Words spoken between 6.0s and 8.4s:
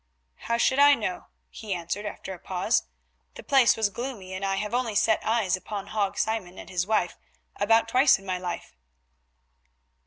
Simon and his wife about twice in my